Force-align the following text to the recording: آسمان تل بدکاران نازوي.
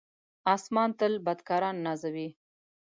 آسمان 0.53 0.89
تل 0.99 1.13
بدکاران 1.25 1.75
نازوي. 1.85 2.27